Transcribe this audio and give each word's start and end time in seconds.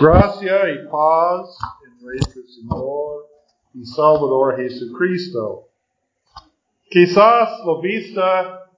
Gracia 0.00 0.70
y 0.70 0.88
paz 0.90 1.56
en 1.86 2.04
nuestro 2.04 2.42
Señor 2.42 3.26
y 3.74 3.84
Salvador 3.84 4.56
Jesucristo. 4.56 5.68
Quizás 6.90 7.60
la 7.64 7.80
vista 7.80 8.70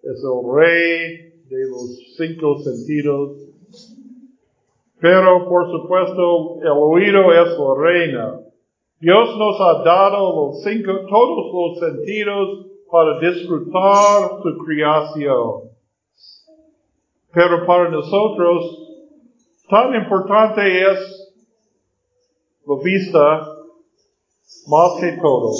es 0.00 0.22
el 0.22 0.54
rey 0.54 1.42
de 1.48 1.68
los 1.68 2.14
cinco 2.16 2.56
sentidos, 2.58 3.36
pero 5.00 5.48
por 5.48 5.72
supuesto 5.72 6.60
el 6.62 6.68
oído 6.68 7.32
es 7.32 7.58
la 7.58 7.74
reina. 7.76 8.40
Dios 9.00 9.36
nos 9.36 9.60
ha 9.60 9.82
dado 9.82 10.50
los 10.50 10.62
cinco, 10.62 10.92
todos 11.08 11.52
los 11.52 11.78
sentidos 11.80 12.66
para 12.88 13.18
disfrutar 13.18 14.40
su 14.40 14.64
creación. 14.64 15.70
Pero 17.32 17.66
para 17.66 17.90
nosotros, 17.90 18.87
tan 19.68 19.94
importante 19.94 20.60
es 20.82 21.18
la 22.66 22.76
vista 22.82 23.58
más 24.66 25.00
que 25.00 25.12
todo. 25.20 25.52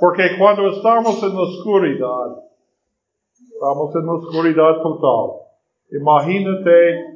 Porque 0.00 0.36
cuando 0.38 0.68
estamos 0.68 1.22
en 1.22 1.34
la 1.34 1.42
oscuridad, 1.42 2.42
estamos 3.52 3.94
en 3.94 4.06
la 4.06 4.12
oscuridad 4.12 4.82
total. 4.82 5.42
Imagínate 5.92 7.12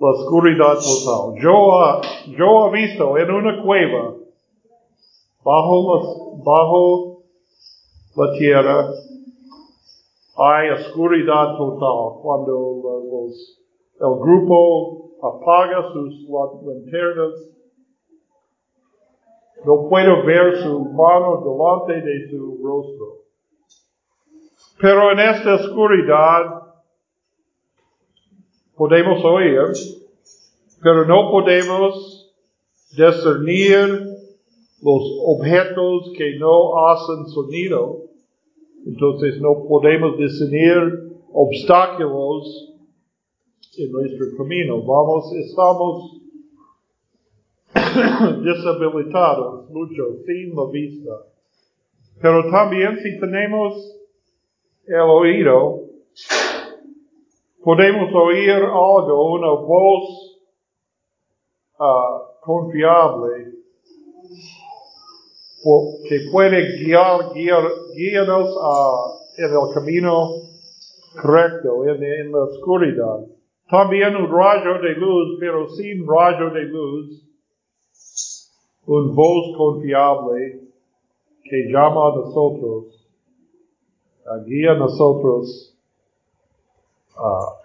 la 0.00 0.10
oscuridad 0.10 0.74
total. 0.74 1.42
Yo, 1.42 2.00
yo 2.36 2.68
he 2.68 2.70
visto 2.72 3.18
en 3.18 3.30
una 3.30 3.62
cueva, 3.62 4.14
bajo 5.42 5.94
la, 5.94 6.42
bajo 6.44 7.22
la 8.16 8.32
tierra, 8.38 8.90
hay 10.36 10.70
oscuridad 10.70 11.56
total. 11.56 12.22
Cuando 12.22 12.80
los 13.10 13.59
el 14.00 14.18
grupo 14.18 15.10
apaga 15.22 15.92
sus 15.92 16.26
lanternas. 16.64 17.50
No 19.64 19.88
puedo 19.90 20.24
ver 20.24 20.56
su 20.62 20.80
mano 20.86 21.42
delante 21.44 22.00
de 22.00 22.30
su 22.30 22.58
rostro. 22.62 23.20
Pero 24.80 25.12
en 25.12 25.18
esta 25.20 25.56
oscuridad 25.56 26.62
podemos 28.74 29.22
oír, 29.22 29.60
pero 30.82 31.04
no 31.04 31.30
podemos 31.30 32.32
discernir 32.96 34.06
los 34.82 35.02
objetos 35.26 36.10
que 36.16 36.38
no 36.38 36.88
hacen 36.88 37.26
sonido. 37.26 37.98
Entonces 38.86 39.38
no 39.42 39.62
podemos 39.68 40.16
discernir 40.16 41.18
obstáculos 41.34 42.70
en 43.76 43.92
nuestro 43.92 44.36
camino. 44.36 44.82
Vamos, 44.82 45.32
estamos 45.34 46.20
deshabilitados 48.42 49.70
mucho, 49.70 50.16
sin 50.26 50.54
la 50.54 50.66
vista. 50.70 51.10
Pero 52.20 52.50
también 52.50 52.98
si 53.02 53.18
tenemos 53.20 53.74
el 54.86 55.00
oído, 55.00 55.84
podemos 57.62 58.12
oír 58.12 58.50
algo, 58.50 59.34
una 59.34 59.50
voz 59.50 60.40
uh, 61.78 62.40
confiable 62.40 63.54
que 66.08 66.20
puede 66.32 66.78
guiar, 66.78 67.32
guiar, 67.34 67.62
guiarnos 67.94 68.56
uh, 68.56 69.20
en 69.36 69.50
el 69.50 69.74
camino 69.74 70.28
correcto, 71.14 71.84
en 71.86 72.32
la 72.32 72.38
oscuridad. 72.44 73.39
También 73.70 74.16
un 74.16 74.28
rayo 74.28 74.80
de 74.82 74.94
luz, 74.96 75.38
pero 75.38 75.68
sin 75.70 76.04
rayo 76.06 76.50
de 76.50 76.62
luz, 76.64 77.24
un 78.86 79.14
voz 79.14 79.56
confiable 79.56 80.62
que 81.44 81.70
llama 81.70 82.08
a 82.08 82.16
nosotros, 82.16 83.06
guía 84.46 84.72
a 84.72 84.74
nosotros 84.74 85.76
uh, 87.16 87.60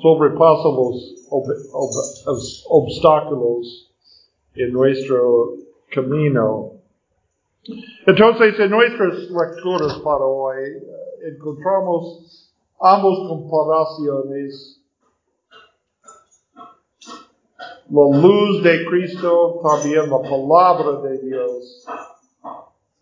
sobrepasa 0.00 0.68
los 0.68 2.66
obstáculos 2.68 3.90
en 4.54 4.72
nuestro 4.72 5.54
camino. 5.90 6.72
Entonces, 8.06 8.58
en 8.60 8.70
nuestras 8.70 9.30
lecturas 9.30 9.98
para 10.02 10.24
hoy, 10.24 10.56
eh, 10.58 11.32
encontramos 11.34 12.47
ambos 12.80 13.28
comparaciones. 13.28 14.74
La 17.90 18.20
luz 18.20 18.62
de 18.62 18.84
Cristo, 18.84 19.60
también 19.62 20.10
la 20.10 20.20
palabra 20.20 21.00
de 21.08 21.18
Dios, 21.20 21.86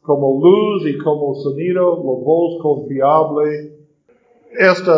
como 0.02 0.40
luz 0.40 0.86
y 0.86 0.96
como 0.98 1.34
sonido, 1.34 1.96
la 1.96 2.24
voz 2.24 2.62
confiable. 2.62 3.72
Este 4.52 4.92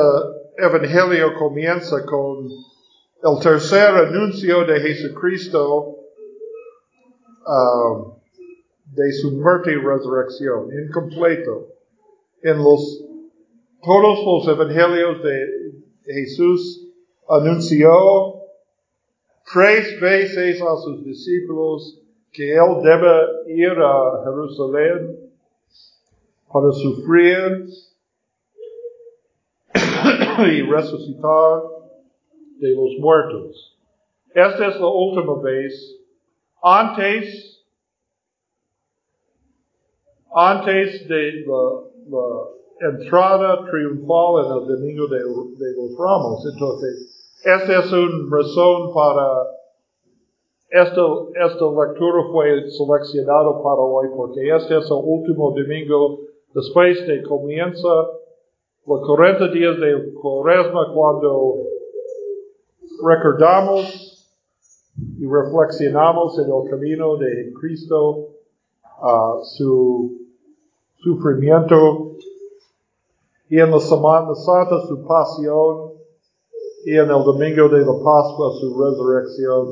evangelio 0.59 1.35
comienza 1.39 2.05
con 2.05 2.49
el 2.49 3.43
tercer 3.43 3.95
anuncio 3.95 4.67
de 4.67 4.81
Jesucristo 4.81 5.97
um, 7.47 8.13
de 8.95 9.13
su 9.13 9.33
muerte 9.33 9.73
y 9.73 9.77
resurrección, 9.77 10.69
incompleto. 10.87 11.69
En 12.43 12.59
los 12.59 13.08
todos 13.89 14.23
los 14.23 14.55
evangelios 14.55 15.23
de 15.23 15.73
Jesús 16.05 16.93
anunció 17.27 17.91
tres 19.51 19.99
veces 19.99 20.61
a 20.61 20.77
sus 20.77 21.07
discípulos 21.07 21.99
que 22.31 22.53
él 22.53 22.83
debe 22.83 23.55
ir 23.57 23.71
a 23.71 24.25
Jerusalén 24.25 25.31
para 26.53 26.71
sufrir 26.73 27.67
y 30.53 30.63
resucitar 30.71 31.63
de 32.59 32.69
los 32.75 32.91
muertos. 33.01 33.79
Esta 34.35 34.69
es 34.69 34.79
la 34.79 34.87
última 34.87 35.41
vez. 35.41 35.99
Antes, 36.63 37.65
antes 40.31 41.09
de 41.09 41.47
la 41.47 42.49
entrada 42.81 43.65
triunfal 43.71 44.47
en 44.47 44.53
el 44.53 44.67
domingo 44.69 45.07
de, 45.09 45.21
los 45.21 45.99
ramos. 45.99 46.45
Entonces, 46.53 47.39
esta 47.45 47.81
es 47.81 47.93
una 47.93 48.37
razón 48.37 48.93
para, 48.95 49.43
esta, 50.71 51.03
esta 51.47 51.65
lectura 51.65 52.25
fue 52.33 52.71
seleccionada 52.71 53.63
para 53.63 53.81
hoy 53.81 54.09
porque 54.17 54.55
este 54.55 54.79
es 54.79 54.87
el 54.87 55.01
último 55.03 55.53
domingo 55.53 56.21
después 56.55 57.07
de 57.07 57.23
comienza 57.23 57.89
los 58.87 59.07
40 59.07 59.49
días 59.49 59.79
de 59.79 60.13
cuaresma 60.15 60.93
cuando 60.95 61.57
recordamos 63.05 64.27
y 65.19 65.27
reflexionamos 65.27 66.39
en 66.39 66.47
el 66.47 66.71
camino 66.71 67.17
de 67.17 67.53
Cristo, 67.61 68.29
su 69.43 70.19
sufrimiento 71.03 72.17
y 73.51 73.59
en 73.59 73.71
la 73.71 73.81
Semana 73.81 74.35
Santa 74.35 74.87
su 74.87 75.07
pasión, 75.07 75.99
y 76.85 76.93
en 76.93 77.11
el 77.11 77.25
domingo 77.25 77.69
de 77.69 77.81
la 77.81 77.93
Pascua 77.93 78.53
su 78.61 78.83
resurrección 78.83 79.67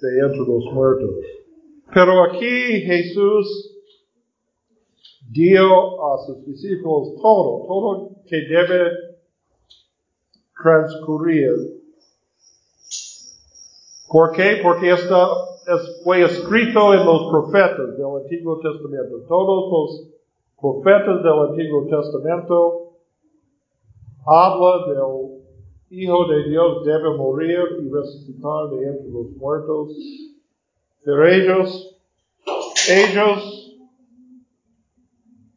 de 0.00 0.26
entre 0.26 0.38
los 0.38 0.64
muertos. 0.72 1.10
Pero 1.92 2.24
aquí 2.24 2.80
Jesús 2.82 3.76
dio 5.30 6.12
a 6.12 6.18
sus 6.26 6.44
discípulos 6.46 7.14
todo, 7.20 7.66
todo 7.66 8.10
que 8.26 8.36
debe 8.36 8.90
transcurrir. 10.62 11.80
¿Por 14.08 14.32
qué? 14.32 14.60
Porque 14.62 14.90
esta 14.90 15.28
fue 16.04 16.22
escrito 16.22 16.94
en 16.94 17.06
los 17.06 17.30
profetas 17.30 17.96
del 17.96 18.22
Antiguo 18.22 18.58
Testamento. 18.58 19.24
Todos 19.28 19.70
los 19.70 20.08
profetas 20.60 21.22
del 21.22 21.38
Antiguo 21.50 21.86
Testamento 21.86 22.79
habla 24.26 24.86
del 24.88 25.40
Hijo 25.92 26.24
de 26.28 26.48
Dios 26.48 26.84
debe 26.84 27.16
morir 27.16 27.58
y 27.82 27.90
resucitar 27.90 28.70
de 28.70 28.86
entre 28.86 29.10
los 29.10 29.30
muertos. 29.36 29.90
Pero 31.02 31.26
ellos, 31.26 31.98
ellos 32.88 33.76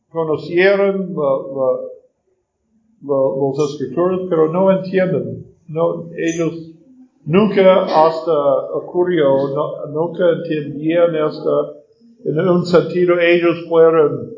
conocieron 0.10 1.14
los 3.04 3.72
escritores, 3.72 4.22
pero 4.28 4.52
no 4.52 4.72
entienden. 4.72 5.46
No, 5.68 6.10
ellos 6.18 6.72
nunca 7.26 7.84
hasta 7.84 8.34
ocurrió, 8.74 9.28
nunca 9.92 10.24
entendían 10.32 11.16
esto. 11.16 11.76
En 12.26 12.40
un 12.40 12.66
sentido, 12.66 13.20
ellos 13.20 13.66
fueron 13.70 14.34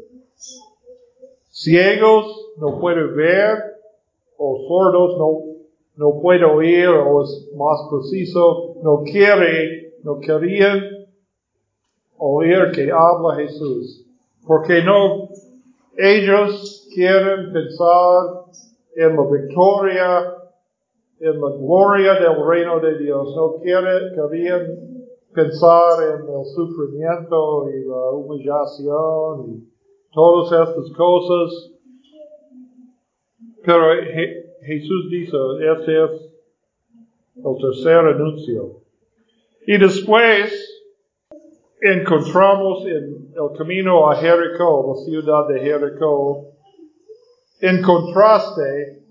ciegos, 1.51 2.51
no 2.57 2.79
pueden 2.81 3.15
ver, 3.15 3.74
o 4.37 4.67
sordos 4.67 5.17
no 5.17 5.55
no 5.97 6.19
puede 6.21 6.43
oír 6.43 6.89
o 6.89 7.23
es 7.23 7.49
más 7.55 7.87
preciso, 7.89 8.75
no 8.83 9.03
quiere, 9.03 9.93
no 10.03 10.19
querían 10.19 10.81
oír 12.17 12.71
que 12.73 12.91
habla 12.91 13.35
Jesús. 13.35 14.05
Porque 14.45 14.83
no, 14.83 15.29
ellos 15.97 16.87
quieren 16.93 17.51
pensar 17.53 18.43
en 18.95 19.15
la 19.15 19.23
victoria, 19.23 20.33
en 21.19 21.41
la 21.41 21.49
gloria 21.51 22.13
del 22.15 22.45
reino 22.45 22.79
de 22.79 22.97
Dios. 22.99 23.33
No 23.35 23.55
quieren, 23.61 24.13
querían 24.13 24.67
pensar 25.33 26.03
en 26.03 26.27
el 26.27 26.45
sufrimiento 26.45 27.69
y 27.69 27.85
la 27.85 28.11
humillación 28.11 29.49
y 29.49 30.13
todas 30.13 30.69
estas 30.69 30.91
cosas. 30.95 31.74
Pero 33.65 33.87
Jesús 34.61 35.09
dice, 35.09 35.37
este 35.73 36.03
es 36.03 36.11
el 37.37 37.55
tercer 37.61 37.99
anuncio. 37.99 38.81
Y 39.65 39.77
después 39.77 40.83
encontramos 41.81 42.85
en 42.85 43.33
el 43.33 43.57
camino 43.57 44.09
a 44.09 44.15
Jericó, 44.15 44.95
la 44.95 45.03
ciudad 45.03 45.47
de 45.47 45.59
Jericó, 45.59 46.51
en 47.61 47.81
contraste, 47.81 49.03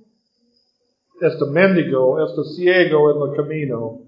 este 1.20 1.44
mendigo, 1.50 2.24
este 2.24 2.44
ciego 2.54 3.10
en 3.10 3.30
el 3.30 3.36
camino, 3.36 4.00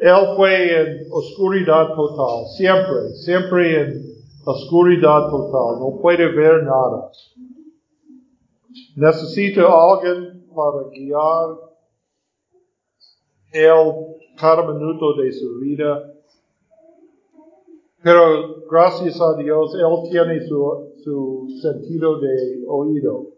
él 0.00 0.36
fue 0.36 0.80
en 0.80 1.06
oscuridad 1.12 1.94
total, 1.94 2.46
siempre, 2.56 3.10
siempre 3.14 3.80
en 3.80 4.11
oscuridad 4.44 5.30
total, 5.30 5.80
no 5.80 5.98
puede 6.00 6.30
ver 6.32 6.64
nada. 6.64 7.10
Necesita 8.96 9.62
alguien 9.62 10.46
para 10.54 10.88
guiar 10.90 11.72
él 13.52 14.12
cada 14.38 14.72
minuto 14.72 15.14
de 15.14 15.32
su 15.32 15.58
vida. 15.60 16.02
Pero 18.02 18.64
gracias 18.68 19.20
a 19.20 19.36
Dios, 19.36 19.74
Él 19.74 20.10
tiene 20.10 20.40
su, 20.48 20.92
su 21.04 21.46
sentido 21.60 22.18
de 22.18 22.64
oído. 22.66 23.28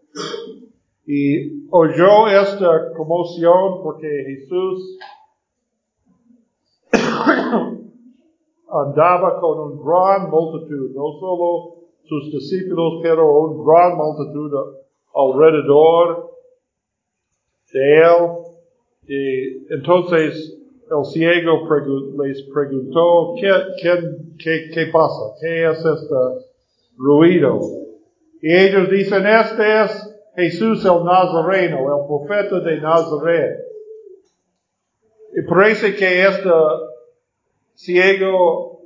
Y 1.05 1.67
oyó 1.69 2.27
esta 2.27 2.93
conmoción 2.97 3.83
porque 3.83 4.07
Jesús 4.25 4.97
andaba 8.75 9.39
con 9.39 9.59
un 9.59 9.85
gran 9.85 10.29
multitud, 10.29 10.91
no 10.95 11.19
solo 11.19 11.75
sus 12.03 12.31
discípulos, 12.31 12.99
pero 13.01 13.39
un 13.39 13.65
gran 13.65 13.97
multitud 13.97 14.51
alrededor 15.13 16.31
de 17.71 17.97
él. 17.97 18.27
Y 19.07 19.73
entonces 19.73 20.55
el 20.89 21.05
ciego 21.05 21.67
les 22.23 22.43
preguntó, 22.43 23.35
¿qué, 23.39 23.51
qué, 24.37 24.69
qué, 24.73 24.85
pasa? 24.91 25.35
¿Qué 25.41 25.65
es 25.65 25.77
este 25.79 26.15
ruido? 26.97 27.59
Y 28.41 28.53
ellos 28.53 28.89
dicen, 28.89 29.25
este 29.25 29.83
es 29.83 30.15
Jesús 30.35 30.85
el 30.85 31.03
Nazareno, 31.03 31.79
el 31.79 32.07
profeta 32.07 32.59
de 32.59 32.81
Nazaret. 32.81 33.59
Y 35.35 35.41
parece 35.41 35.95
que 35.95 36.25
este 37.75 37.93
ciego 37.93 38.81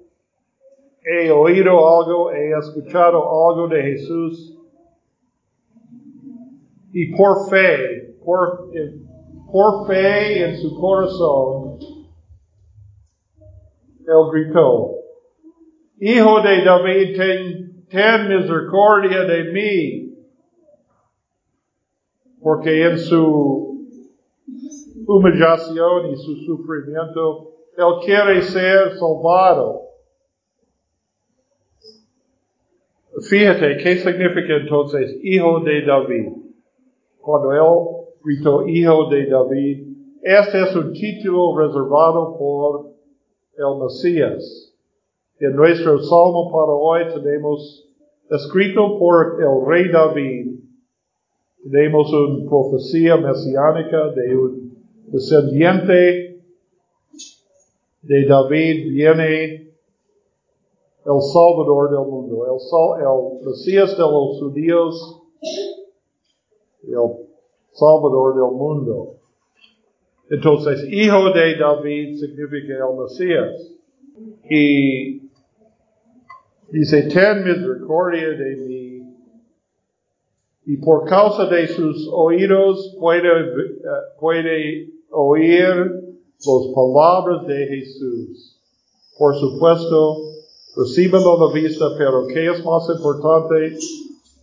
he 1.04 1.32
oído 1.32 1.72
algo, 1.72 2.32
he 2.32 2.52
escuchado 2.58 3.50
algo 3.50 3.68
de 3.68 3.82
Jesús. 3.82 4.56
Y 6.92 7.16
por 7.16 7.50
fe, 7.50 8.16
por, 8.24 8.72
por 9.52 9.88
fe 9.88 10.50
en 10.50 10.58
su 10.58 10.76
corazón, 10.80 11.80
él 14.08 14.32
gritó, 14.34 14.96
Hijo 16.02 16.42
de 16.42 16.64
David, 16.64 17.18
ten, 17.18 17.86
ten 17.90 18.30
misericordia 18.30 19.24
de 19.24 19.52
mí. 19.52 20.06
Porque 22.42 22.86
en 22.86 22.98
su 22.98 23.86
humillación 25.06 26.12
y 26.12 26.16
su 26.16 26.36
sufrimiento, 26.38 27.49
él 27.80 28.06
quiere 28.06 28.42
ser 28.42 28.98
salvado. 28.98 29.84
Fíjate 33.30 33.78
qué 33.78 33.98
significa 33.98 34.58
entonces 34.58 35.18
hijo 35.24 35.62
de 35.62 35.86
David. 35.86 36.28
Cuando 37.22 37.54
él 37.54 38.08
gritó 38.24 38.68
hijo 38.68 39.10
de 39.10 39.28
David, 39.28 39.88
este 40.22 40.62
es 40.62 40.76
un 40.76 40.92
título 40.92 41.58
reservado 41.58 42.38
por 42.38 42.92
el 43.58 43.82
Mesías. 43.82 44.74
En 45.40 45.56
nuestro 45.56 46.00
salmo 46.00 46.52
para 46.52 46.74
hoy 46.74 47.02
tenemos 47.14 47.88
escrito 48.30 49.00
por 49.00 49.38
el 49.40 49.66
rey 49.66 49.90
David, 49.90 50.60
tenemos 51.64 52.12
una 52.12 52.50
profecía 52.50 53.16
mesiánica 53.16 54.10
de 54.12 54.36
un 54.36 54.78
descendiente 55.08 56.29
de 58.02 58.26
David 58.26 58.92
viene 58.92 59.70
el 61.06 61.22
Salvador 61.34 61.90
del 61.90 62.08
mundo, 62.08 62.46
el, 62.46 63.02
el 63.02 63.46
Mesías 63.46 63.92
de 63.98 64.04
los 64.04 64.40
judíos, 64.40 65.22
el 66.84 67.28
Salvador 67.72 68.36
del 68.36 68.58
mundo. 68.58 69.16
Entonces, 70.30 70.86
hijo 70.92 71.32
de 71.32 71.56
David 71.58 72.18
significa 72.18 72.74
el 72.74 72.98
Mesías. 73.02 73.76
Y 74.50 75.30
dice, 76.72 77.10
ten 77.12 77.44
misericordia 77.44 78.30
de 78.30 78.56
mí. 78.58 78.90
Y 80.66 80.78
por 80.78 81.06
causa 81.06 81.48
de 81.48 81.68
sus 81.68 82.08
oídos 82.14 82.96
puede, 83.00 83.30
puede 84.20 84.90
oír 85.10 86.09
las 86.46 86.74
palabras 86.74 87.48
de 87.48 87.68
Jesús. 87.68 88.62
Por 89.18 89.36
supuesto, 89.36 90.18
recíbelo 90.78 91.48
la 91.48 91.54
vista, 91.54 91.86
pero 91.98 92.26
¿qué 92.28 92.50
es 92.50 92.64
más 92.64 92.88
importante? 92.90 93.78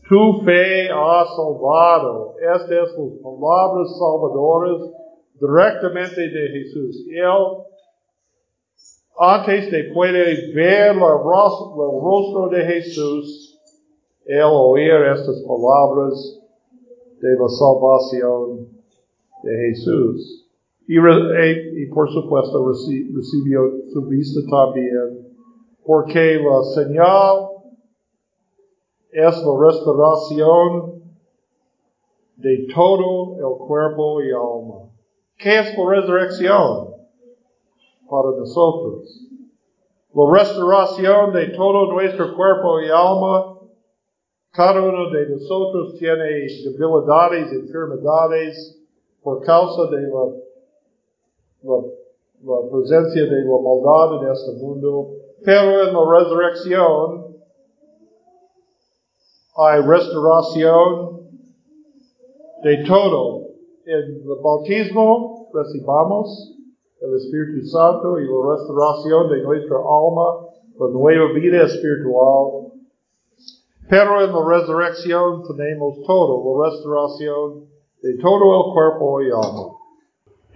Tu 0.08 0.44
fe 0.44 0.88
ha 0.90 1.24
salvado. 1.34 2.34
Estas 2.38 2.70
es 2.70 2.98
las 2.98 3.18
palabras 3.22 3.88
salvadoras 3.98 4.90
directamente 5.40 6.20
de 6.20 6.48
Jesús. 6.48 7.06
Él, 7.10 7.64
antes 9.18 9.70
de 9.70 9.84
poder 9.94 10.52
ver 10.54 10.90
el 10.90 11.00
rostro 11.00 12.48
de 12.50 12.64
Jesús, 12.64 13.58
él 14.26 14.42
oír 14.44 14.92
estas 15.14 15.42
palabras 15.42 16.40
de 17.20 17.30
la 17.30 17.48
salvación 17.48 18.68
de 19.42 19.56
Jesús. 19.68 20.45
Y, 20.88 20.98
y 20.98 21.86
por 21.86 22.08
supuesto 22.10 22.68
recibió 22.68 23.60
su 23.92 24.06
vista 24.06 24.40
también, 24.48 25.34
porque 25.84 26.38
la 26.38 26.62
señal 26.62 27.48
es 29.10 29.42
la 29.42 29.66
restauración 29.66 31.02
de 32.36 32.66
todo 32.74 33.36
el 33.36 33.66
cuerpo 33.66 34.22
y 34.22 34.30
alma. 34.30 34.90
¿Qué 35.38 35.58
es 35.58 35.76
la 35.76 35.90
resurrección 35.90 36.94
para 38.08 38.30
nosotros? 38.36 39.26
La 40.14 40.38
restauración 40.38 41.32
de 41.32 41.46
todo 41.48 41.92
nuestro 41.92 42.36
cuerpo 42.36 42.80
y 42.80 42.88
alma. 42.88 43.58
Cada 44.52 44.80
uno 44.80 45.10
de 45.10 45.30
nosotros 45.30 45.96
tiene 45.98 46.24
debilidades, 46.24 47.52
enfermedades 47.52 48.82
por 49.22 49.42
causa 49.44 49.90
de 49.90 50.02
la, 50.02 50.45
la, 51.62 51.76
la 52.44 52.70
presencia 52.70 53.24
de 53.24 53.44
la 53.44 53.58
maldad 53.62 54.22
en 54.22 54.32
este 54.32 54.52
mundo. 54.52 55.10
Pero 55.44 55.88
en 55.88 55.94
la 55.94 56.18
resurrección 56.18 57.36
hay 59.56 59.80
restauración 59.82 61.20
de 62.62 62.84
todo 62.86 63.46
en 63.86 63.94
el 63.94 64.22
bautismo 64.42 65.48
recibamos 65.54 66.54
el 67.00 67.14
Espíritu 67.14 67.66
Santo 67.68 68.18
y 68.18 68.24
la 68.24 68.56
restauración 68.56 69.28
de 69.30 69.42
nuestra 69.42 69.76
alma, 69.76 70.48
la 70.78 70.88
nueva 70.88 71.32
vida 71.32 71.62
espiritual. 71.62 72.72
Pero 73.88 74.22
en 74.22 74.32
la 74.32 74.58
resurrección 74.58 75.42
tenemos 75.56 76.02
todo, 76.04 76.58
la 76.58 76.70
restauración 76.70 77.66
de 78.02 78.18
todo 78.18 78.66
el 78.66 78.72
cuerpo 78.72 79.22
y 79.22 79.26
alma. 79.26 79.76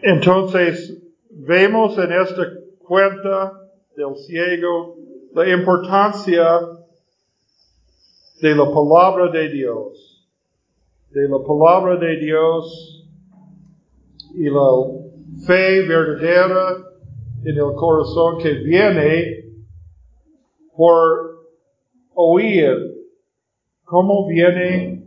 Entonces, 0.02 0.98
vemos 1.30 1.96
en 1.98 2.12
esta 2.12 2.42
cuenta 2.78 3.52
del 3.96 4.16
ciego 4.16 4.96
la 5.34 5.48
importancia 5.48 6.60
de 8.40 8.54
la 8.54 8.64
palabra 8.64 9.30
de 9.30 9.48
Dios. 9.50 10.06
de 11.10 11.28
la 11.28 11.38
palabra 11.44 11.96
de 11.96 12.16
Dios 12.18 13.04
y 14.36 14.48
la 14.48 15.44
fe 15.44 15.82
verdadera 15.88 16.76
en 17.44 17.56
el 17.56 17.74
corazón 17.74 18.38
que 18.38 18.54
viene 18.62 19.44
por 20.76 21.48
oír 22.14 22.94
cómo 23.84 24.28
viene 24.28 25.04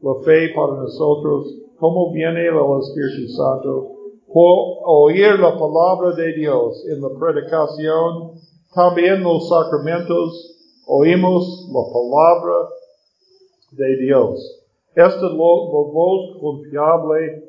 la 0.00 0.14
fe 0.24 0.54
para 0.54 0.76
nosotros, 0.76 1.54
cómo 1.78 2.12
viene 2.14 2.46
el 2.46 2.56
Espíritu 2.80 3.30
Santo, 3.32 3.99
oír 4.32 5.38
la 5.38 5.58
palabra 5.58 6.14
de 6.16 6.32
Dios 6.34 6.84
en 6.88 7.00
la 7.00 7.08
predicación, 7.18 8.32
también 8.74 9.22
los 9.22 9.48
sacramentos, 9.48 10.56
oímos 10.86 11.68
la 11.72 11.82
palabra 11.92 12.68
de 13.72 13.96
Dios. 13.96 14.60
Esta 14.94 15.16
es 15.16 15.22
la 15.22 15.30
voz 15.36 16.36
confiable 16.40 17.44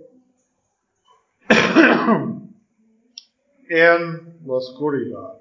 en 3.70 4.38
la 4.46 4.54
oscuridad. 4.54 5.38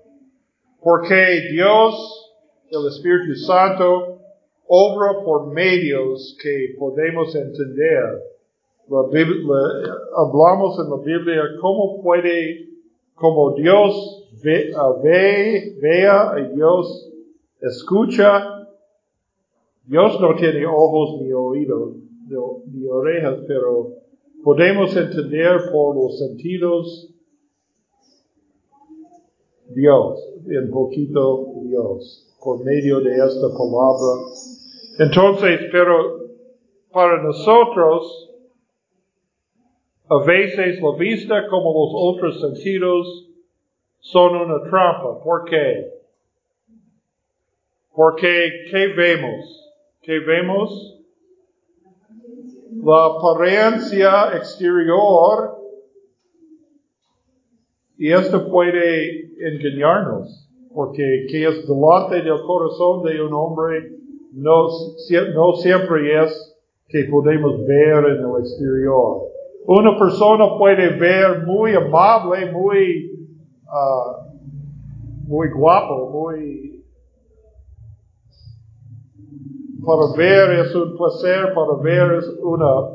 Porque 0.82 1.48
Dios, 1.52 2.32
el 2.70 2.86
Espíritu 2.88 3.34
Santo, 3.34 4.18
obra 4.66 5.22
por 5.24 5.52
medios 5.52 6.36
que 6.42 6.74
podemos 6.78 7.34
entender. 7.34 8.22
La 8.90 9.02
hablamos 10.16 10.76
en 10.80 10.90
la 10.90 10.96
Biblia 10.96 11.42
cómo 11.60 12.02
puede, 12.02 12.70
como 13.14 13.52
Dios 13.54 14.28
ve, 14.42 14.72
ve, 15.00 15.78
vea 15.80 16.34
y 16.40 16.56
Dios 16.56 17.08
escucha. 17.60 18.66
Dios 19.84 20.20
no 20.20 20.34
tiene 20.34 20.66
ojos 20.66 21.20
ni 21.22 21.32
oídos 21.32 21.94
ni 22.66 22.86
orejas, 22.88 23.38
pero 23.46 23.92
podemos 24.42 24.96
entender 24.96 25.70
por 25.70 25.94
los 25.94 26.18
sentidos 26.18 27.14
Dios, 29.68 30.18
en 30.48 30.68
poquito 30.68 31.46
Dios, 31.62 32.36
por 32.42 32.64
medio 32.64 32.98
de 32.98 33.14
esta 33.14 33.48
palabra. 33.56 34.26
Entonces, 34.98 35.60
pero 35.70 36.26
para 36.90 37.22
nosotros, 37.22 38.29
a 40.10 40.24
veces 40.24 40.80
la 40.82 40.96
vista 40.98 41.46
como 41.48 41.72
los 41.72 41.92
otros 41.94 42.40
sentidos 42.40 43.28
son 44.00 44.34
una 44.34 44.60
trampa. 44.68 45.22
¿Por 45.22 45.44
qué? 45.44 45.88
Porque, 47.94 48.50
¿qué 48.72 48.88
vemos? 48.88 49.72
¿Qué 50.02 50.18
vemos? 50.18 50.98
La 52.82 53.06
apariencia 53.06 54.36
exterior 54.36 55.58
y 57.96 58.10
esto 58.12 58.50
puede 58.50 59.30
engañarnos, 59.38 60.50
porque 60.74 61.26
que 61.30 61.46
es 61.46 61.68
delante 61.68 62.22
del 62.22 62.40
corazón 62.46 63.04
de 63.04 63.22
un 63.22 63.32
hombre 63.32 63.92
no, 64.32 64.68
no 65.34 65.52
siempre 65.54 66.24
es 66.24 66.56
que 66.88 67.04
podemos 67.04 67.64
ver 67.66 68.04
en 68.06 68.24
el 68.24 68.40
exterior. 68.40 69.29
Una 69.66 69.98
persona 69.98 70.56
puede 70.58 70.98
ver 70.98 71.44
muy 71.46 71.74
amable, 71.74 72.50
muy, 72.50 73.28
uh, 73.66 75.28
muy 75.28 75.48
guapo, 75.50 76.10
muy... 76.10 76.84
Para 79.84 80.16
ver 80.16 80.60
es 80.60 80.74
un 80.74 80.96
placer, 80.96 81.54
para 81.54 81.74
ver 81.82 82.18
es 82.18 82.28
una, 82.42 82.88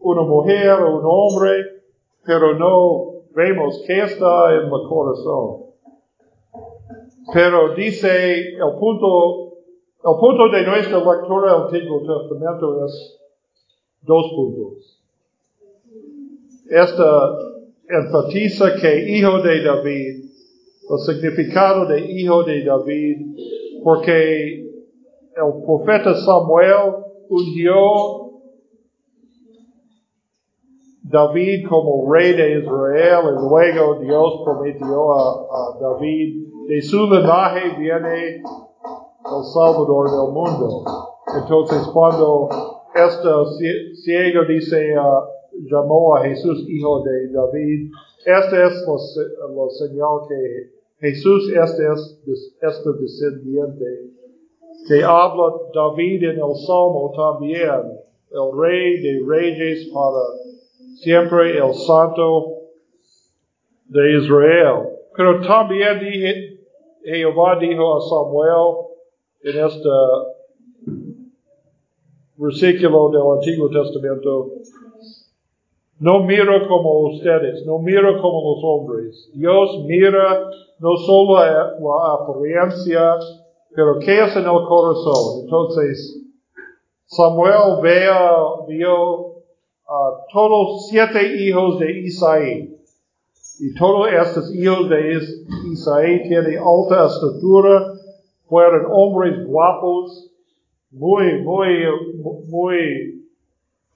una 0.00 0.22
mujer 0.22 0.80
o 0.80 0.98
un 0.98 1.04
hombre, 1.04 1.64
pero 2.24 2.58
no 2.58 3.22
vemos 3.34 3.82
qué 3.86 4.02
está 4.02 4.52
en 4.54 4.64
el 4.64 4.88
corazón. 4.88 5.66
Pero 7.32 7.74
dice 7.74 8.56
el 8.56 8.78
punto 8.80 9.52
el 10.04 10.18
punto 10.18 10.48
de 10.48 10.66
nuestra 10.66 10.98
lectura 10.98 11.52
del 11.52 11.62
Antiguo 11.62 12.00
Testamento 12.00 12.84
es 12.84 13.20
dos 14.00 14.32
puntos. 14.34 15.01
Esta 16.72 17.38
enfatiza 17.86 18.74
que 18.80 19.10
hijo 19.10 19.40
de 19.42 19.62
David, 19.62 20.24
el 20.88 20.98
significado 21.04 21.84
de 21.84 22.00
hijo 22.00 22.44
de 22.44 22.64
David, 22.64 23.16
porque 23.84 24.62
el 25.36 25.64
profeta 25.66 26.14
Samuel 26.14 26.94
ungió 27.28 28.30
David 31.02 31.68
como 31.68 32.10
rey 32.10 32.32
de 32.32 32.60
Israel 32.60 33.20
y 33.26 33.48
luego 33.50 34.00
Dios 34.00 34.40
prometió 34.42 35.12
a, 35.12 35.30
a 35.42 35.78
David, 35.78 36.46
de 36.68 36.80
su 36.80 37.06
linaje 37.06 37.78
viene 37.78 38.36
el 38.36 39.44
Salvador 39.52 40.10
del 40.10 40.32
mundo. 40.32 40.84
Entonces, 41.38 41.86
cuando 41.92 42.48
este 42.94 43.94
ciego 43.96 44.44
dice, 44.48 44.98
uh, 44.98 45.31
llamó 45.60 46.16
a 46.16 46.24
Jesús 46.24 46.64
hijo 46.68 47.02
de 47.02 47.28
David, 47.32 47.90
este 48.24 48.66
es 48.66 48.86
la 48.86 49.70
señal 49.70 50.28
que 50.28 50.82
Jesús 51.00 51.50
este 51.50 51.82
es 51.92 52.54
este 52.60 52.90
descendiente 53.00 54.12
que 54.86 55.02
habla 55.02 55.52
David 55.74 56.22
en 56.24 56.36
el 56.36 56.54
Salmo 56.66 57.12
también, 57.14 57.98
el 58.30 58.58
rey 58.58 59.00
de 59.00 59.20
reyes 59.26 59.88
para 59.92 60.22
siempre 60.96 61.58
el 61.58 61.74
santo 61.74 62.62
de 63.86 64.18
Israel. 64.18 64.88
Pero 65.16 65.40
también 65.42 66.00
dije, 66.00 66.60
Jehová 67.04 67.58
dijo 67.60 67.96
a 67.96 68.00
Samuel, 68.00 68.86
en 69.42 69.66
este 69.66 69.88
versículo 72.36 73.10
del 73.10 73.38
Antiguo 73.38 73.68
Testamento, 73.68 74.52
no 76.02 76.24
miro 76.24 76.66
como 76.66 77.10
ustedes, 77.10 77.64
no 77.64 77.78
miro 77.78 78.20
como 78.20 78.56
los 78.56 78.64
hombres. 78.64 79.30
Dios 79.34 79.84
mira 79.86 80.50
no 80.80 80.96
solo 80.96 81.36
la 81.36 82.14
apariencia, 82.14 83.18
pero 83.72 84.00
qué 84.00 84.24
es 84.24 84.34
en 84.34 84.42
el 84.42 84.64
corazón. 84.66 85.44
Entonces, 85.44 86.26
Samuel 87.06 87.80
vea, 87.80 88.32
vio 88.66 89.42
a 89.86 90.26
todos 90.32 90.88
siete 90.88 91.36
hijos 91.36 91.78
de 91.78 92.00
Isaí. 92.00 92.76
Y 93.60 93.72
todos 93.78 94.08
estos 94.10 94.52
hijos 94.56 94.88
de 94.88 95.20
Isaí 95.72 96.24
tienen 96.24 96.58
alta 96.58 97.06
estatura, 97.06 97.92
fueron 98.48 98.86
hombres 98.90 99.46
guapos, 99.46 100.32
muy, 100.90 101.42
muy, 101.42 101.68
muy 102.48 103.24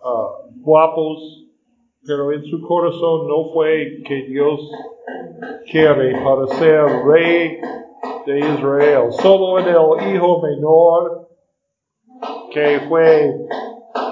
uh, 0.04 0.62
guapos, 0.62 1.45
pero 2.06 2.32
en 2.32 2.44
su 2.44 2.60
corazón 2.62 3.26
no 3.26 3.52
fue 3.52 4.02
que 4.06 4.26
Dios 4.28 4.60
quiere 5.70 6.22
para 6.22 6.46
ser 6.58 6.84
rey 7.04 7.58
de 8.26 8.38
Israel. 8.38 9.12
Solo 9.20 9.58
en 9.58 9.68
el 9.68 10.14
hijo 10.14 10.40
menor, 10.42 11.28
que 12.52 12.80
fue 12.88 13.46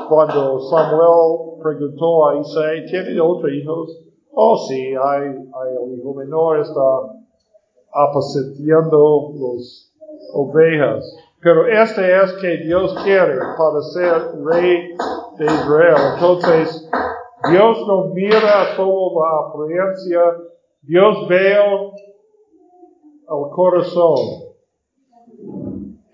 cuando 0.08 0.60
Samuel 0.60 1.60
preguntó 1.62 2.28
a 2.28 2.40
Isaí, 2.40 2.86
¿tiene 2.86 3.20
otros 3.20 3.50
hijos? 3.52 4.00
Oh, 4.32 4.56
sí, 4.68 4.94
hay, 4.94 5.28
hay 5.28 5.76
el 5.82 5.98
hijo 5.98 6.14
menor, 6.14 6.60
está 6.60 6.80
apacentando 7.92 9.32
los 9.38 9.92
ovejas. 10.32 11.04
Pero 11.40 11.66
este 11.66 12.22
es 12.22 12.32
que 12.40 12.56
Dios 12.64 12.94
quiere 13.04 13.36
para 13.36 13.80
ser 13.92 14.44
rey 14.44 14.96
de 15.38 15.44
Israel. 15.44 15.96
Entonces, 16.14 16.90
Dios 17.50 17.86
no 17.86 18.08
mira 18.14 18.74
solo 18.76 19.20
la 19.20 19.48
apariencia, 19.48 20.20
Dios 20.82 21.28
ve 21.28 21.52
el 23.28 23.50
corazón. 23.52 24.44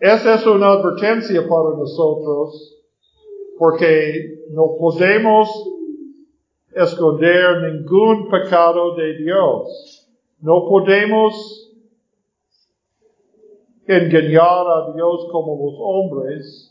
Esta 0.01 0.35
es 0.35 0.47
una 0.47 0.73
advertencia 0.73 1.43
para 1.43 1.77
nosotros 1.77 2.79
porque 3.59 4.47
no 4.51 4.77
podemos 4.79 5.49
esconder 6.75 7.73
ningún 7.73 8.29
pecado 8.31 8.95
de 8.95 9.19
Dios. 9.19 10.09
No 10.41 10.67
podemos 10.69 11.71
engañar 13.87 14.67
a 14.67 14.93
Dios 14.95 15.29
como 15.31 15.57
los 15.67 15.75
hombres, 15.79 16.70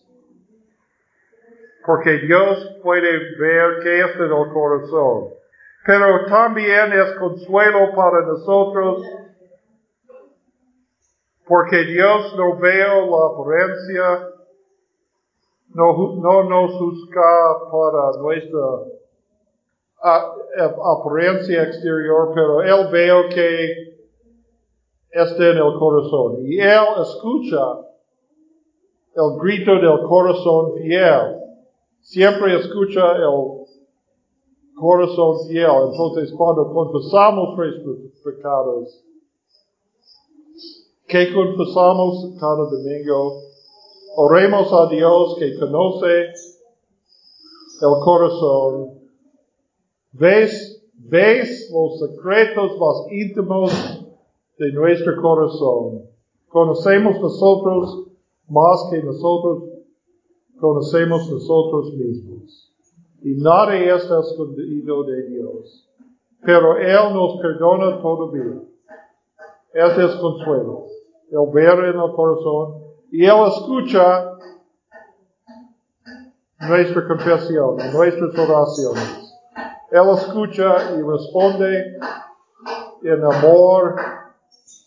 porque 1.89 2.19
Dios 2.19 2.77
puede 2.84 3.36
ver 3.39 3.79
qué 3.81 4.01
es 4.01 4.15
en 4.15 4.31
el 4.31 4.53
corazón. 4.53 5.29
Pero 5.88 6.24
también 6.27 6.93
es 6.93 7.13
consuelo 7.17 7.96
para 7.96 8.27
nosotros, 8.27 9.01
porque 11.48 11.86
Dios 11.86 12.36
no 12.38 12.58
ve 12.60 12.77
la 12.77 13.25
apariencia, 13.25 14.29
no, 15.69 16.15
no 16.22 16.43
nos 16.43 16.74
juzga 16.77 17.72
para 17.72 18.22
nuestra 18.22 18.60
apariencia 20.93 21.63
exterior, 21.63 22.34
pero 22.36 22.62
Él 22.62 22.88
veo 22.91 23.29
que 23.29 23.98
está 25.10 25.43
en 25.43 25.58
el 25.58 25.74
corazón. 25.79 26.46
Y 26.46 26.60
Él 26.60 26.86
escucha 27.01 27.79
el 29.15 29.39
grito 29.41 29.72
del 29.72 30.08
corazón 30.08 30.75
fiel. 30.77 31.38
Siempre 32.01 32.60
escucha 32.60 33.15
el 33.18 33.65
corazón 34.75 35.48
fiel. 35.48 35.91
Entonces, 35.91 36.32
cuando 36.36 36.72
confesamos 36.74 37.58
nuestros 37.58 37.98
pecados, 38.24 39.03
que 41.08 41.34
confesamos 41.34 42.36
cada 42.39 42.70
domingo, 42.70 43.41
oremos 44.15 44.72
a 44.72 44.88
Dios 44.89 45.36
que 45.39 45.58
conoce 45.58 46.34
el 47.82 48.00
corazón. 48.03 49.00
Ves, 50.12 50.84
ves 50.94 51.72
los 51.72 52.00
secretos 52.00 52.77
más 52.77 53.12
íntimos 53.12 53.72
de 54.58 54.72
nuestro 54.72 55.22
corazón. 55.22 56.03
Conocemos 56.48 57.20
nosotros 57.20 58.08
más 58.48 58.88
que 58.91 59.01
nosotros 59.01 59.69
conocemos 60.60 61.30
nosotros 61.30 61.94
mismos. 61.94 62.74
Y 63.22 63.36
nadie 63.36 63.94
está 63.94 64.20
escondido 64.20 65.04
de 65.04 65.30
Dios. 65.30 65.89
Pero 66.42 66.78
Él 66.78 67.13
nos 67.13 67.42
perdona 67.42 68.01
todavía. 68.01 68.62
Este 69.74 70.06
es 70.06 70.16
consuelo. 70.16 70.86
Él 71.32 71.39
ve 71.54 71.63
en 71.63 72.00
el 72.00 72.12
corazón 72.16 72.82
y 73.12 73.25
Él 73.25 73.48
escucha 73.48 74.38
nuestra 76.60 77.08
confesión, 77.08 77.78
nuestras 77.94 78.50
oraciones. 78.50 79.38
Él 79.92 80.10
escucha 80.13 80.98
y 80.98 81.01
responde 81.01 81.98
en 83.04 83.24
amor 83.24 83.96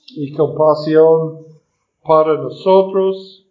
y 0.09 0.33
compasión 0.35 1.47
para 2.03 2.35
nosotros. 2.35 3.47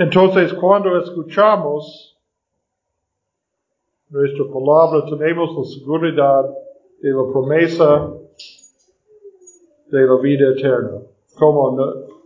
Entonces, 0.00 0.54
cuando 0.54 0.98
escuchamos 0.98 2.16
nuestra 4.08 4.44
palabra, 4.46 5.04
tenemos 5.10 5.54
la 5.54 5.64
seguridad 5.64 6.44
de 7.02 7.10
la 7.10 7.30
promesa 7.30 8.10
de 9.88 10.00
la 10.00 10.16
vida 10.22 10.52
eterna. 10.56 11.02
Como 11.38 11.76
no, 11.76 11.84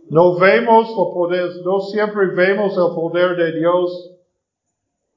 no 0.09 0.39
vemos 0.39 0.87
el 0.87 1.13
poder, 1.13 1.49
no 1.65 1.81
siempre 1.81 2.27
vemos 2.27 2.77
el 2.77 2.95
poder 2.95 3.35
de 3.35 3.59
Dios 3.59 4.15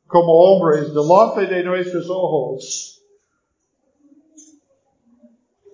como 0.09 0.33
hombres 0.33 0.93
delante 0.93 1.47
de 1.47 1.63
nuestros 1.63 2.11
ojos. 2.11 3.05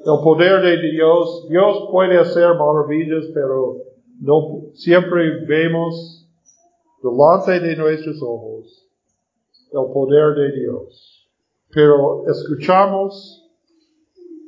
El 0.00 0.22
poder 0.22 0.60
de 0.60 0.90
Dios, 0.90 1.48
Dios 1.48 1.88
puede 1.90 2.18
hacer 2.18 2.48
maravillas, 2.56 3.24
pero 3.32 3.78
no 4.20 4.66
siempre 4.74 5.46
vemos 5.46 6.24
delante 7.04 7.61
de 7.61 7.76
nuestros 7.76 8.23
ojos 8.23 8.88
el 9.70 9.92
poder 9.92 10.34
de 10.34 10.61
Dios. 10.61 11.28
Pero 11.70 12.25
escuchamos 12.28 13.42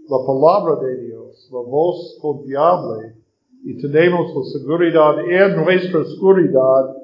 la 0.09 0.19
palabra 0.25 0.77
de 0.87 1.03
Dios, 1.03 1.51
la 1.53 1.59
voz 1.59 2.19
confiable, 2.21 3.17
y 3.65 3.77
tenemos 3.83 4.33
la 4.35 4.59
seguridad 4.59 5.19
en 5.21 5.65
nuestra 5.65 6.01
oscuridad. 6.01 6.97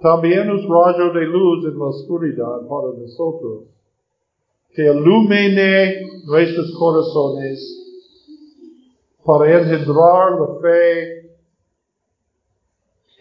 También 0.00 0.50
es 0.50 0.64
rayo 0.68 1.12
de 1.12 1.24
luz 1.26 1.64
en 1.64 1.78
la 1.78 1.86
oscuridad 1.86 2.60
para 2.68 2.92
nosotros, 2.96 3.64
que 4.74 4.84
ilumine 4.84 6.02
nuestros 6.26 6.72
corazones 6.78 7.78
para 9.24 9.58
engendrar 9.58 10.38
la 10.38 10.60
fe. 10.60 11.27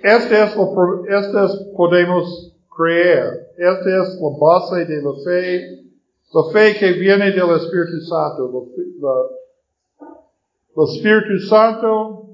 Este 0.04 0.44
es 0.44 0.56
lo, 0.56 1.04
este 1.06 1.46
es, 1.46 1.68
podemos 1.76 2.54
creer. 2.76 3.50
Esta 3.58 4.04
es 4.04 4.20
la 4.22 4.38
base 4.40 4.86
de 4.86 5.02
la 5.02 5.14
fe 5.24 5.88
la 6.34 6.44
fe 6.52 6.78
que 6.78 6.92
viene 6.94 7.32
del 7.32 7.50
Espíritu 7.52 8.02
Santo. 8.02 8.68
El 10.76 10.84
Espíritu 10.84 11.40
Santo, 11.48 12.28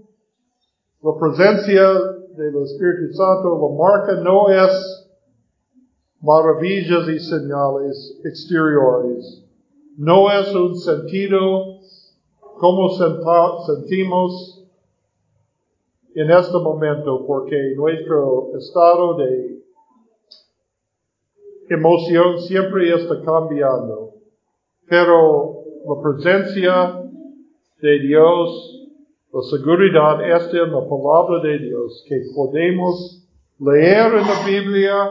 la 1.02 1.12
presencia 1.20 1.94
del 2.36 2.64
Espíritu 2.64 3.14
Santo, 3.14 3.56
la 3.56 3.70
marca 3.78 4.14
no 4.22 4.50
es 4.50 5.08
maravillas 6.22 7.08
y 7.08 7.20
señales 7.20 8.20
exteriores. 8.26 9.44
No 9.98 10.32
es 10.32 10.54
un 10.56 10.76
sentido 10.76 11.80
como 12.60 12.90
sentimos 13.68 14.63
en 16.16 16.30
este 16.32 16.58
momento, 16.58 17.26
porque 17.26 17.74
nuestro 17.76 18.52
estado 18.58 19.18
de 19.18 19.64
emoción 21.70 22.40
siempre 22.42 22.94
está 22.94 23.22
cambiando. 23.24 24.14
Pero 24.88 25.64
la 25.86 26.02
presencia 26.02 27.02
de 27.82 28.00
Dios, 28.00 28.90
la 29.32 29.42
seguridad 29.42 30.36
está 30.36 30.58
en 30.58 30.72
la 30.72 30.88
palabra 30.88 31.42
de 31.42 31.60
Dios, 31.60 32.06
que 32.08 32.22
podemos 32.36 33.28
leer 33.60 34.14
en 34.14 34.28
la 34.28 34.46
Biblia, 34.46 35.10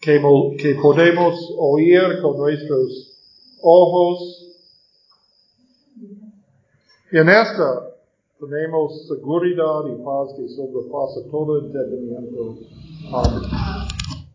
que, 0.00 0.20
que 0.58 0.74
podemos 0.82 1.54
oír 1.58 2.20
con 2.20 2.38
nuestros 2.38 3.58
ojos. 3.62 4.40
En 7.12 7.28
esta 7.28 7.93
tenemos 8.46 9.06
seguridad 9.06 9.82
y 9.86 10.02
paz 10.04 10.34
que 10.36 10.48
sobrepasa 10.48 11.20
todo 11.30 11.64
entendimiento. 11.64 12.56
Amén. 13.12 13.83